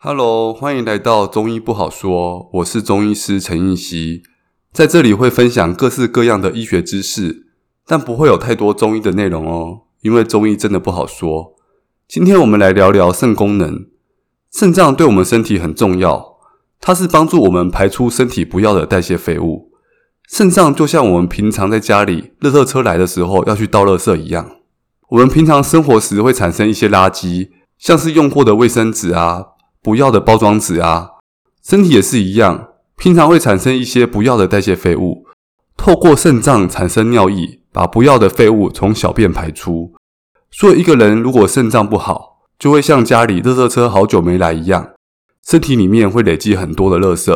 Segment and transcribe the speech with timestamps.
[0.00, 2.48] Hello，欢迎来到中医不好说。
[2.52, 4.22] 我是中医师陈奕希，
[4.72, 7.48] 在这里会分享各式各样的医学知识，
[7.84, 11.56] 但不会有太多中医的内容哦，因为中医真的不好说。
[12.06, 13.88] 今天我们来聊聊肾功能。
[14.52, 16.36] 肾脏对我们身体很重要，
[16.80, 19.72] 它是帮助我们排出身体不要的代谢废物。
[20.28, 24.48] 肾脏就像我们平常在家里，垃圾车来的时候要去倒垃圾一样。
[25.08, 29.57] 我们平常生活时会产生一些垃圾，像是用过的卫生纸啊。
[29.88, 31.12] 不要的包装纸啊，
[31.64, 35.24] 身体也是一样，平常会产生一些不要的代谢废物，
[35.78, 39.94] 透过肾脏产生尿液，把不要的废物从小便排出。
[40.50, 44.90] 所以一个人如果肾脏不好，就会像家里垃圾车好久没来一样，
[45.42, 47.32] 身体里面会累积很多的垃圾。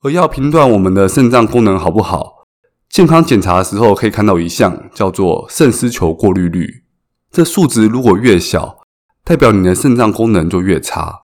[0.00, 2.46] 而要评断我们的肾脏功能好不好，
[2.88, 6.84] 健康检查的时候可以看到一项叫做肾丝球过滤率，
[7.30, 8.78] 这数值如果越小，
[9.22, 11.23] 代表你的肾脏功能就越差。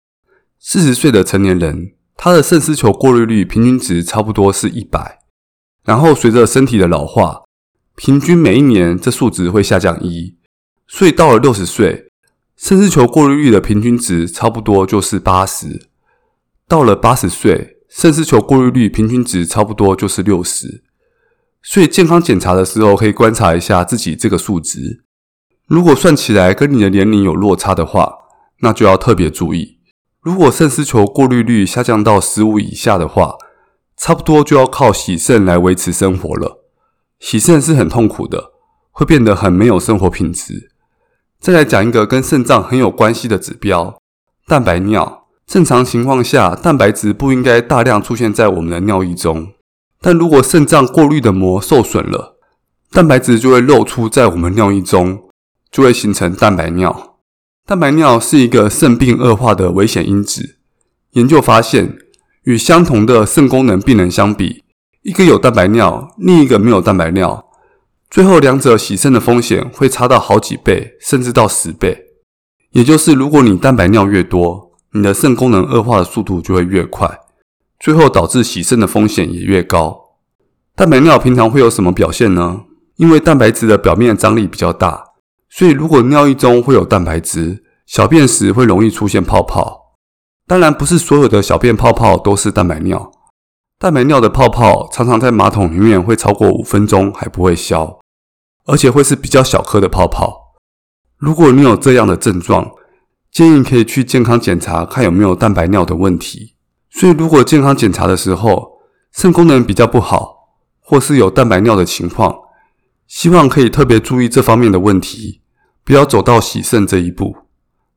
[0.63, 5.21] 四十岁的成年人，他的肾丝球过滤率平均值差不多是一百，
[5.85, 7.45] 然后随着身体的老化，
[7.97, 10.37] 平均每一年这数值会下降一，
[10.87, 12.11] 所以到了六十岁，
[12.59, 15.89] 肾丝球过滤率的平均值差不多就是八十。
[16.69, 20.85] 到了八十岁，肾丝球过滤率平均值差不多就是六十。
[21.63, 25.05] 所以健康检查的时候，可以观察一下自己这个数值，
[25.67, 28.13] 如果算起来跟你的年龄有落差的话，
[28.61, 29.80] 那就要特别注意。
[30.23, 33.37] 如果肾丝球过滤率下降到十五以下的话，
[33.97, 36.63] 差不多就要靠洗肾来维持生活了。
[37.19, 38.53] 洗肾是很痛苦的，
[38.91, 40.71] 会变得很没有生活品质。
[41.41, 43.99] 再来讲一个跟肾脏很有关系的指标——
[44.47, 45.27] 蛋白尿。
[45.47, 49.55] 正常情况下，蛋白质不应该大量出现在我们的尿液中，
[50.03, 52.37] 但如果肾脏过滤的膜受损了，
[52.93, 55.25] 蛋白质就会漏出在我们尿液中，
[55.73, 57.10] 就会形成蛋白尿。
[57.71, 60.57] 蛋白尿是一个肾病恶化的危险因子。
[61.13, 61.97] 研究发现，
[62.43, 64.65] 与相同的肾功能病人相比，
[65.03, 67.47] 一个有蛋白尿，另一个没有蛋白尿，
[68.11, 72.07] 最后两者洗肾的风险会差到好几倍，甚至到十倍。
[72.73, 77.21] 也就是，如果你蛋白尿越多，你的肾功能恶化的速度就会越快，
[77.79, 80.17] 最后导致洗肾的风险也越高。
[80.75, 82.63] 蛋白尿平常会有什么表现呢？
[82.97, 85.10] 因为蛋白质的表面张力比较大。
[85.51, 89.97] 所以，如果尿液中会有蛋白质，小便时会容易出现泡泡。
[90.47, 93.11] 当然，不是所有的小便泡泡都是蛋白尿。
[93.79, 97.99] 蛋白尿的泡泡常常在马桶里面会超过五分钟还不会消，
[98.67, 100.55] 而且会是比较小颗的泡泡。
[101.17, 102.71] 如果你有这样的症状，
[103.33, 106.57] 建议可以去健康检查，看有没有蛋白尿的问题。
[106.91, 108.81] 所以，如果健康检查的时候
[109.13, 110.51] 肾功能比较不好，
[110.81, 112.37] 或是有蛋白尿的情况，
[113.07, 115.40] 希望可以特别注意这方面的问题，
[115.85, 117.37] 不要走到洗肾这一步。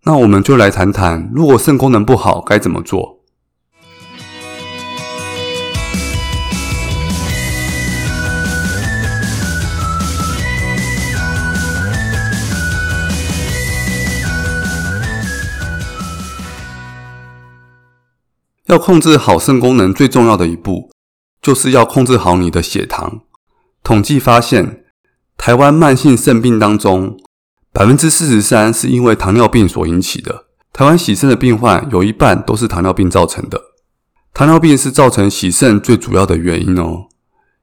[0.05, 3.19] 那我们就来谈谈，如果肾功能不好该怎么做。
[18.65, 20.89] 要控制好肾功能，最重要的一步，
[21.39, 23.21] 就是要控制好你的血糖。
[23.83, 24.83] 统计发现，
[25.37, 27.17] 台湾慢性肾病当中，
[27.73, 30.45] 百分之四十三是因为糖尿病所引起的。
[30.71, 33.59] 台湾洗肾的病患有一半都是糖尿病造成的。
[34.31, 37.07] 糖尿病是造成洗肾最主要的原因哦。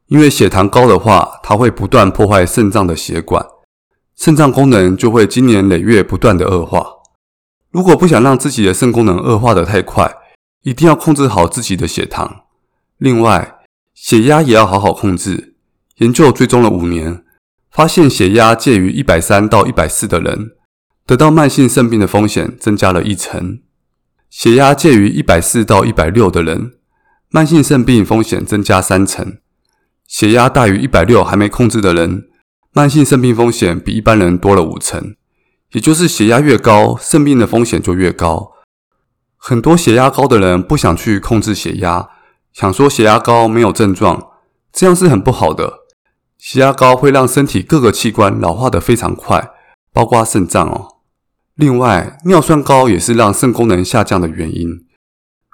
[0.09, 3.47] 因为血糖高的话，它会不断破坏肾脏的血管，
[4.17, 6.85] 肾脏功能就会经年累月不断的恶化。
[7.71, 10.13] 如果不想让自己的肾功能恶化得太快，
[10.63, 12.43] 一定要控制好自己的血糖。
[12.99, 13.59] 另外，
[13.95, 15.55] 血压也要好好控制。
[15.99, 17.23] 研究追踪了五年，
[17.71, 20.51] 发现血压介于一百三到一百四的人，
[21.07, 23.61] 得到慢性肾病的风险增加了一成；
[24.29, 26.73] 血压介于一百四到一百六的人，
[27.31, 29.39] 慢性肾病风险增加三成；
[30.07, 32.29] 血压大于一百六还没控制的人，
[32.73, 35.15] 慢性肾病风险比一般人多了五成。
[35.73, 38.53] 也就是血压越高，肾病的风险就越高。
[39.37, 42.11] 很多血压高的人不想去控制血压，
[42.53, 44.33] 想说血压高没有症状，
[44.73, 45.80] 这样是很不好的。
[46.41, 49.51] 血压高会让身体各个器官老化得非常快，
[49.93, 50.97] 包括肾脏哦。
[51.55, 54.87] 另外，尿酸高也是让肾功能下降的原因。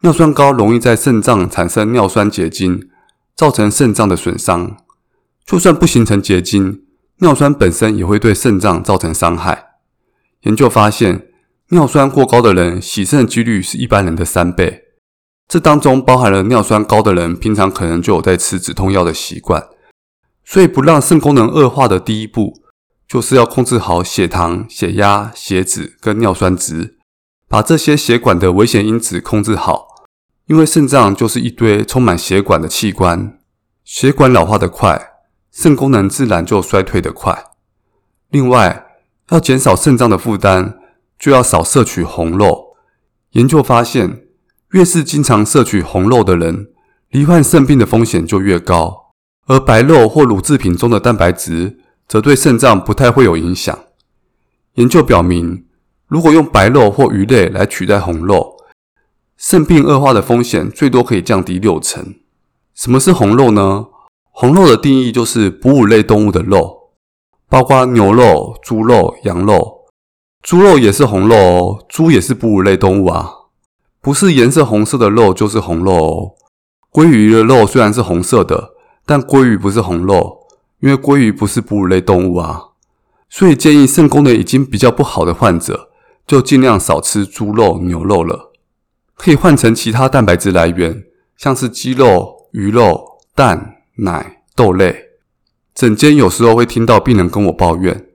[0.03, 2.89] 尿酸高容易在肾脏产生尿酸结晶，
[3.35, 4.77] 造成肾脏的损伤。
[5.45, 6.83] 就算不形成结晶，
[7.19, 9.65] 尿酸本身也会对肾脏造成伤害。
[10.43, 11.27] 研究发现，
[11.71, 14.85] 尿酸过高的人洗肾几率是一般人的三倍。
[15.49, 19.67] 这当中包含了尿酸高的人平常可能就有在吃止痛药的习惯。
[20.49, 22.63] 所以，不让肾功能恶化的第一步，
[23.09, 26.97] 就是要控制好血糖、血压、血脂跟尿酸值，
[27.49, 29.89] 把这些血管的危险因子控制好。
[30.47, 33.41] 因为肾脏就是一堆充满血管的器官，
[33.85, 35.15] 血管老化的快，
[35.51, 37.47] 肾功能自然就衰退的快。
[38.31, 38.87] 另外，
[39.31, 40.79] 要减少肾脏的负担，
[41.19, 42.77] 就要少摄取红肉。
[43.31, 44.23] 研究发现，
[44.71, 46.69] 越是经常摄取红肉的人，
[47.11, 49.06] 罹患肾病的风险就越高。
[49.47, 51.79] 而白肉或乳制品中的蛋白质，
[52.09, 53.79] 则对肾脏不太会有影响。
[54.75, 55.65] 研究表明，
[56.09, 58.57] 如果用白肉或鱼类来取代红肉，
[59.37, 62.17] 肾病恶化的风险最多可以降低六成。
[62.75, 63.87] 什么是红肉呢？
[64.31, 66.91] 红肉的定义就是哺乳类动物的肉，
[67.49, 69.87] 包括牛肉、猪肉、羊肉。
[70.43, 73.31] 猪肉也是红肉哦，猪也是哺乳类动物啊。
[74.01, 76.35] 不是颜色红色的肉就是红肉哦。
[76.93, 78.71] 鲑鱼的肉虽然是红色的，
[79.07, 80.41] 但鲑鱼不是红肉，
[80.81, 82.61] 因为鲑鱼不是哺乳类动物啊。
[83.31, 85.91] 所以建议肾功能已经比较不好的患者，
[86.27, 88.53] 就尽量少吃猪肉、牛肉了。
[89.15, 91.05] 可以换成其他蛋白质来源，
[91.37, 95.05] 像是鸡肉、鱼肉、蛋、奶、豆类。
[95.75, 98.07] 诊间有时候会听到病人跟我抱怨：“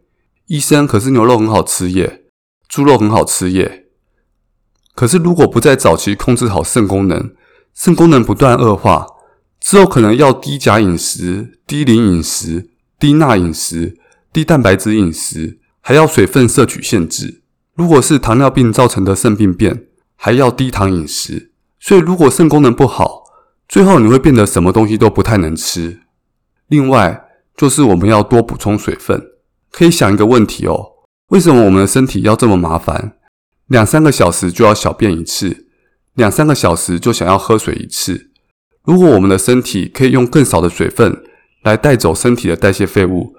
[0.48, 2.24] 医生，可是牛肉很好吃耶，
[2.68, 3.86] 猪肉很好吃耶。”
[4.94, 7.34] 可是如果不在早期控制好肾功能，
[7.74, 9.08] 肾功能不断恶化，
[9.62, 13.98] 之后可能要低钾饮食、低磷饮食、低钠饮食、
[14.34, 17.44] 低蛋白质饮食，还要水分摄取限制。
[17.76, 19.86] 如果是糖尿病造成的肾病变，
[20.16, 23.24] 还要低糖饮食，所以如果肾功能不好，
[23.70, 26.02] 最后你会变得什么东西都不太能吃。
[26.68, 29.28] 另外，就是我们要多补充水分。
[29.70, 30.86] 可以想一个问题哦，
[31.30, 33.14] 为什么我们的身体要这么麻烦？
[33.68, 35.68] 两三个小时就要小便一次，
[36.16, 38.31] 两三个小时就想要喝水一次。
[38.84, 41.24] 如果我们的身体可以用更少的水分
[41.64, 43.36] 来带走身体的代谢废物，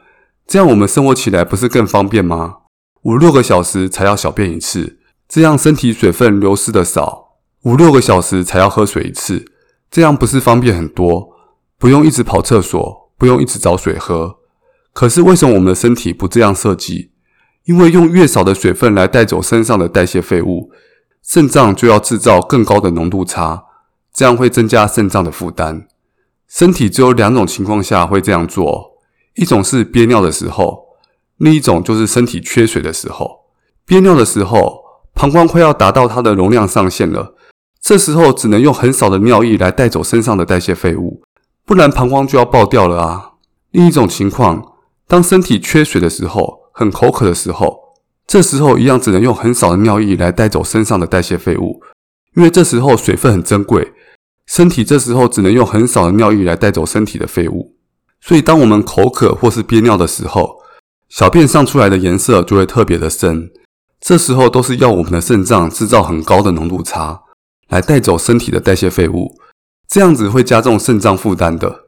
[0.47, 2.59] 这样我们生活起来不是更方便吗？
[3.03, 4.99] 五六个小时才要小便一次。
[5.29, 9.47] 这样身体水分流失的少，五六个小时才要喝水一次，
[9.91, 11.31] 这样不是方便很多？
[11.79, 14.37] 不用一直跑厕所，不用一直找水喝。
[14.93, 17.12] 可是为什么我们的身体不这样设计？
[17.65, 20.71] 因为用越少的水分来带走身上的代谢废物，
[21.25, 23.65] 肾脏就要制造更高的浓度差，
[24.12, 25.87] 这样会增加肾脏的负担。
[26.49, 28.99] 身体只有两种情况下会这样做，
[29.37, 30.85] 一种是憋尿的时候，
[31.38, 33.47] 另一种就是身体缺水的时候。
[33.87, 34.82] 憋尿的时候，
[35.14, 37.35] 膀胱快要达到它的容量上限了，
[37.81, 41.23] 这时候只能用很少的尿液来带走身上的代谢废物，
[41.64, 43.32] 不然膀胱就要爆掉了啊。
[43.70, 44.75] 另一种情况，
[45.09, 47.79] 当身体缺水的时候，很口渴的时候，
[48.26, 51.81] 这时候一样只能用很少的尿液来带走身上的代谢废物，
[52.37, 53.93] 因为这时候水分很珍贵，
[54.54, 57.75] 身体这时候只能用很少的尿液来带走身体的废物。
[58.20, 60.58] 所以，当我们口渴或是憋尿的时候，
[61.08, 63.50] 小便上出来的颜色就会特别的深。
[63.99, 67.22] 这时候都是要我们的肾脏制造很高的浓度差，
[67.70, 69.38] 来带走身体的代谢废物，
[69.88, 71.84] 这样子会加重肾脏负担的。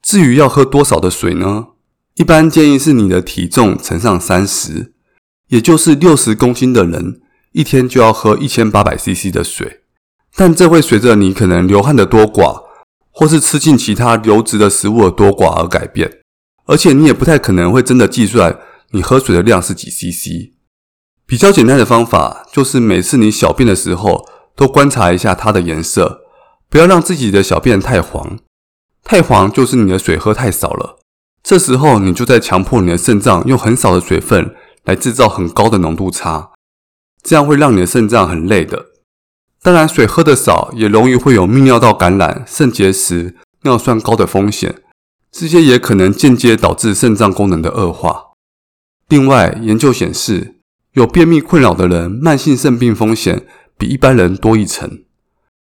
[0.00, 1.66] 至于要喝多少的水呢？
[2.14, 4.94] 一般建议是你的体重乘上三十，
[5.48, 7.20] 也就是六十公斤的人，
[7.52, 9.81] 一天就要喝一千八百 CC 的水。
[10.36, 12.62] 但这会随着你可能流汗的多寡，
[13.10, 16.20] 或是吃进其他流质的食物的多寡而改变，
[16.66, 18.58] 而且你也不太可能会真的计算
[18.92, 20.52] 你喝水的量是几 CC。
[21.26, 24.26] 比较简单的方法就是每次你小便的时候，
[24.56, 26.22] 都观察一下它的颜色，
[26.68, 28.38] 不要让自己的小便太黄。
[29.04, 30.98] 太黄就是你的水喝太少了。
[31.42, 34.54] 这时候你就在强迫你的肾脏用很少的水分
[34.84, 36.50] 来制造很高的浓度差，
[37.22, 38.91] 这样会让你的肾脏很累的。
[39.62, 44.82] 当然，水喝得少也容易会有泌尿道感染、肾结石、尿酸高的风险，
[45.30, 48.32] 这些也可能间接导致肾脏功能的恶化。
[49.08, 50.56] 另外，研究显示，
[50.94, 53.46] 有便秘困扰的人，慢性肾病风险
[53.78, 55.04] 比一般人多一层。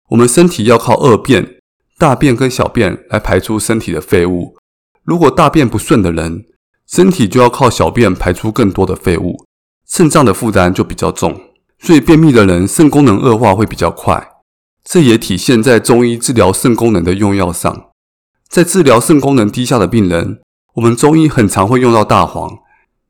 [0.08, 1.58] 我们身体要靠二便，
[1.98, 4.56] 大便跟小便来排出身体的废物。
[5.04, 6.46] 如果大便不顺的人，
[6.86, 9.44] 身体就要靠小便排出更多的废物，
[9.86, 11.38] 肾脏的负担就比较重。
[11.82, 14.28] 所以便秘的人，肾功能恶化会比较快。
[14.84, 17.90] 这也体现在中医治疗肾功能的用药上。
[18.48, 20.40] 在治疗肾功能低下的病人，
[20.74, 22.58] 我们中医很常会用到大黄，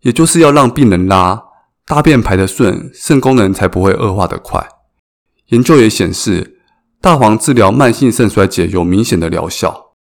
[0.02, 1.44] 也就是要让病人拉。
[1.86, 4.68] 大便排得顺，肾功能才不会恶化得快。
[5.46, 6.60] 研究也显示，
[7.00, 9.94] 大黄治疗慢性肾衰竭有明显的疗效。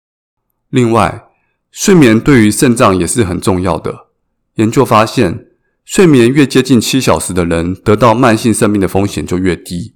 [0.70, 1.28] 另外，
[1.72, 4.08] 睡眠对于肾脏也是很重要的。
[4.56, 5.47] 研究发现，
[5.88, 9.96] 睡眠越接近七小时的人，得到慢性肾病的风险就越低。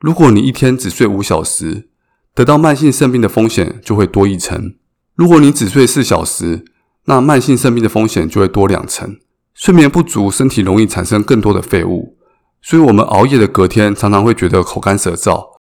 [0.00, 1.90] 如果你一天只睡五小时，
[2.34, 4.76] 得到慢性肾病的风险就会多一成。
[5.14, 6.64] 如果你只睡四小时，
[7.04, 9.18] 那慢性肾病的风险就会多两成。
[9.52, 12.16] 睡眠不足，身体容易产生更多的废物，
[12.62, 15.58] 所以我们熬夜的隔天常常会觉得口干舌燥，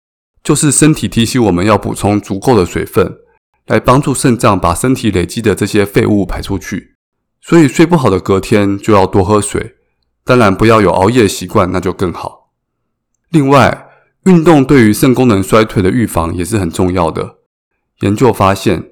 [0.44, 3.16] 就是身体提醒我们要补充足够的水分，
[3.68, 6.91] 来帮助肾脏把身体累积的这些废物排出去。
[7.44, 9.74] 所以睡不好的隔天就要多喝水，
[10.24, 12.52] 当然不要有熬夜习惯，那就更好。
[13.30, 13.88] 另外，
[14.24, 17.38] 运动对于肾功能衰退的预防也是很重要的。
[18.00, 18.90] 研究发现，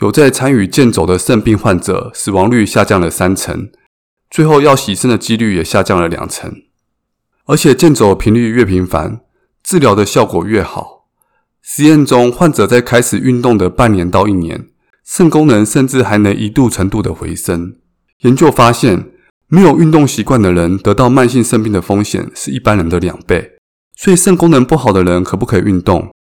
[0.00, 3.70] 有在参与健走的肾病患者，死亡率下降了三成，
[4.28, 6.52] 最后要洗肾的几率也下降了两成。
[7.44, 9.20] 而且健走频率越频繁，
[9.62, 11.06] 治疗的效果越好。
[11.60, 14.68] 实验中，患者在开始运动的半年到一年，
[15.04, 17.76] 肾功能甚至还能一度程度的回升。
[18.22, 19.10] 研究发现，
[19.48, 23.52] 没有运动习惯的人得到慢性肾病的风险是一般人的两倍。
[23.96, 26.12] 所以，肾功能不好的人可不可以运动？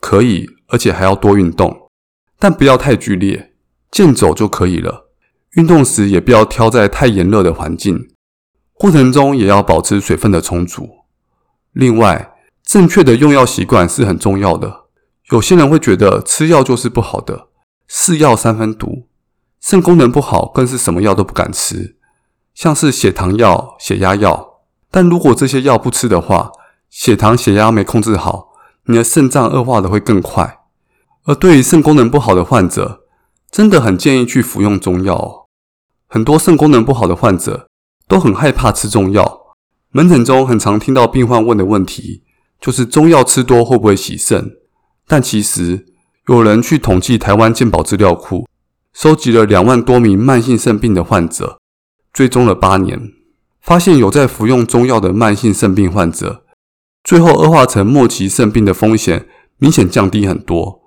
[0.00, 1.88] 可以，而且还要多运动，
[2.38, 3.52] 但不要太剧烈，
[3.90, 5.10] 健走就可以了。
[5.56, 8.08] 运动时也不要挑在太炎热的环境，
[8.72, 10.88] 过程中也要保持水分的充足。
[11.72, 12.32] 另外，
[12.64, 14.84] 正确的用药习惯是很重要的。
[15.30, 17.48] 有些人会觉得吃药就是不好的，
[17.86, 19.08] 是药三分毒。
[19.62, 21.96] 肾功能不好，更是什么药都不敢吃，
[22.52, 24.64] 像是血糖药、血压药。
[24.90, 26.50] 但如果这些药不吃的话，
[26.90, 28.48] 血糖、血压没控制好，
[28.86, 30.58] 你的肾脏恶化的会更快。
[31.26, 33.02] 而对于肾功能不好的患者，
[33.52, 35.46] 真的很建议去服用中药。
[36.08, 37.68] 很多肾功能不好的患者
[38.08, 39.54] 都很害怕吃中药，
[39.92, 42.24] 门诊中很常听到病患问的问题，
[42.60, 44.56] 就是中药吃多会不会洗肾？
[45.06, 45.86] 但其实
[46.26, 48.48] 有人去统计台湾健保资料库。
[48.92, 51.58] 收集了两万多名慢性肾病的患者，
[52.12, 53.12] 追踪了八年，
[53.60, 56.44] 发现有在服用中药的慢性肾病患者，
[57.02, 59.26] 最后恶化成末期肾病的风险
[59.58, 60.82] 明显降低很多，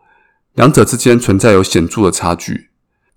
[0.54, 2.70] 两者之间存在有显著的差距。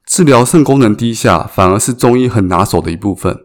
[0.07, 3.45] 治疗肾功能低下反而是中医很拿手的一部分。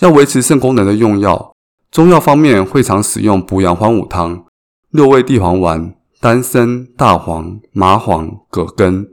[0.00, 1.54] 要维持肾功能的用药，
[1.90, 4.44] 中药方面会常使用补阳还五汤、
[4.90, 9.08] 六味地黄丸、丹参、大黄、麻黄、葛根。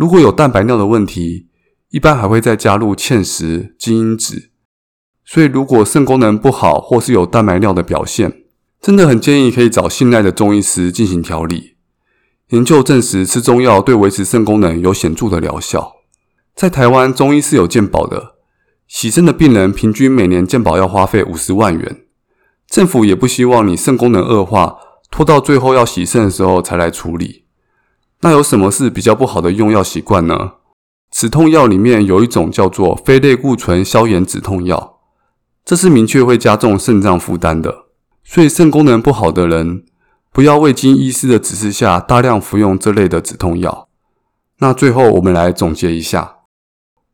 [0.00, 1.48] 如果有蛋白尿的问题，
[1.90, 4.48] 一般还会再加入芡实、金樱子。
[5.26, 8.44] 所以，如果肾功能不好或是有蛋白尿的表现，
[8.80, 11.74] 真的很建议可以找信赖的中医师进行调理。
[12.48, 15.96] 研究证实，吃中药对维持肾功能有显著的疗效。
[16.54, 18.36] 在台湾，中医是有健保的，
[18.88, 22.04] 洗肾的病人平均每年健保要花费五十万元。
[22.66, 24.78] 政府也不希望你肾功能恶化，
[25.10, 27.44] 拖到最后要洗肾的时候才来处理。
[28.22, 30.52] 那有什么是比较不好的用药习惯呢？
[31.10, 35.00] 止痛药里面有一种叫做非类固醇消炎止痛药，
[35.64, 37.86] 这是明确会加重肾脏负担的。
[38.22, 39.84] 所以肾功能不好的人，
[40.32, 43.88] 不要未经医师的指示下大量服用这类的止痛药。
[44.58, 46.36] 那最后我们来总结一下：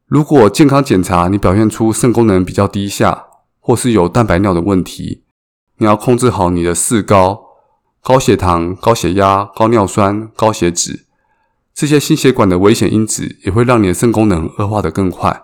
[0.06, 3.26] 如果健康检查你表现出肾功能比较低下，
[3.60, 5.22] 或是有蛋白尿的问题，
[5.78, 7.45] 你要控制好你的四高。
[8.06, 11.06] 高血糖、高血压、高尿酸、高血脂，
[11.75, 15.42] 这些心血管的危险因子也会让你的肾功能恶化得更快。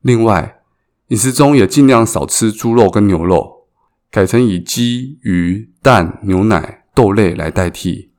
[0.00, 0.60] 另外，
[1.08, 3.66] 饮食中也尽量少吃猪肉跟牛肉，
[4.08, 8.12] 改成以鸡、鱼、蛋、牛奶、豆类来代替。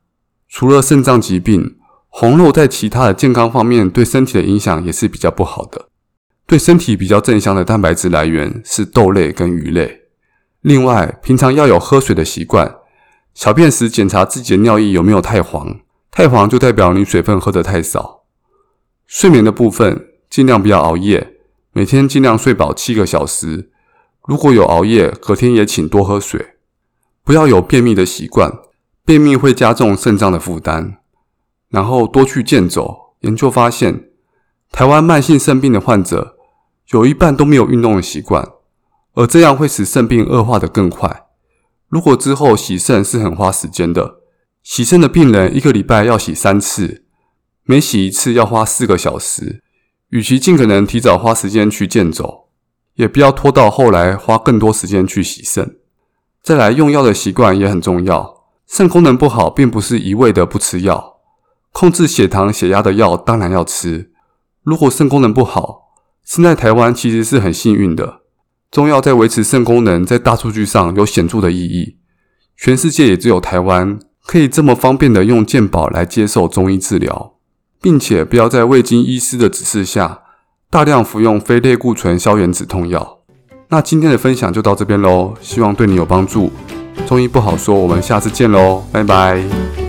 [0.49, 1.77] 除了肾脏疾病，
[2.09, 5.87] 红肉在其他的健康方面对身体的影响也是比较不好的。
[6.45, 10.01] 对身体比较正向的蛋白质来源是豆类跟鱼类。
[10.59, 12.75] 另外，平常要有喝水的习惯。
[13.33, 15.79] 小便时检查自己的尿液有没有太黄，
[16.11, 18.23] 太黄就代表你水分喝得太少。
[19.07, 21.38] 睡眠的部分，尽量不要熬夜，
[21.73, 23.71] 每天尽量睡饱七个小时。
[24.25, 26.55] 如果有熬夜，隔天也请多喝水。
[27.23, 28.51] 不要有便秘的习惯，
[29.05, 30.97] 便秘会加重肾脏的负担。
[31.69, 33.15] 然后多去健走。
[33.21, 34.09] 研究发现，
[34.71, 36.38] 台湾慢性肾病的患者
[36.89, 38.47] 有一半都没有运动的习惯，
[39.13, 41.27] 而这样会使肾病恶化得更快。
[41.91, 44.21] 如果之后洗肾是很花时间的，
[44.63, 47.03] 洗肾的病人一个礼拜要洗三次，
[47.65, 49.62] 每洗一次要花四个小时。
[50.07, 52.48] 与其尽可能提早花时间去健走，
[52.95, 55.79] 也不要拖到后来花更多时间去洗肾。
[56.41, 58.45] 再来，用药的习惯也很重要。
[58.65, 61.17] 肾功能不好，并不是一味的不吃药，
[61.74, 64.13] 控制血糖、血压的药当然要吃。
[64.63, 65.91] 如果肾功能不好，
[66.24, 68.20] 生在台湾其实是很幸运的。
[68.71, 71.97] 中药在维持肾功能，在大数据上有显著的意义。
[72.55, 77.33] 全世界也只有台湾可以这么方便的用健保来接受中医治疗，
[77.81, 80.21] 并且不要在未经医师的指示下
[80.69, 83.19] 大量服用非类固醇消炎止痛药。
[83.67, 86.51] 那今天的分享就到这边喽，希望对你有帮助。
[87.05, 89.80] 中医不好说，我们下次见喽，拜拜。